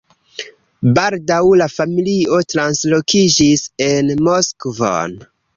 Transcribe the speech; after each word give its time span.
Baldaŭ 0.99 1.41
la 1.63 1.67
familio 1.75 2.39
translokiĝis 2.55 3.67
en 3.91 4.11
Moskvon. 4.31 5.19